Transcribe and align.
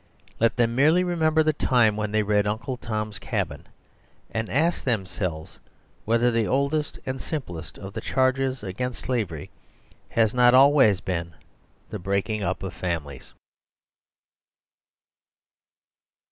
Let 0.39 0.55
them 0.55 0.73
merely 0.73 1.03
remem 1.03 1.35
ber 1.35 1.43
the 1.43 1.53
time 1.53 1.95
when 1.95 2.11
they 2.11 2.23
read 2.23 2.47
"Uncle 2.47 2.75
Tom's 2.75 3.19
Cabin," 3.19 3.67
and 4.31 4.49
ask 4.49 4.83
themselves 4.83 5.59
whether 6.05 6.31
the 6.31 6.47
oldest 6.47 6.97
and 7.05 7.21
simplest 7.21 7.77
of 7.77 7.93
the 7.93 8.01
charges 8.01 8.63
against 8.63 9.01
slavery 9.01 9.51
has 10.09 10.33
not 10.33 10.55
always 10.55 11.01
been 11.01 11.35
the 11.91 11.99
breaking 11.99 12.41
up 12.41 12.63
of 12.63 12.73
families. 12.73 13.33